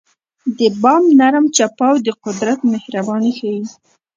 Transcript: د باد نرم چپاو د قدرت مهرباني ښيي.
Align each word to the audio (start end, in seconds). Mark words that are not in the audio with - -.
د 0.57 0.59
باد 0.81 1.03
نرم 1.19 1.45
چپاو 1.55 1.95
د 2.05 2.07
قدرت 2.23 2.59
مهرباني 2.71 3.31
ښيي. 3.37 3.63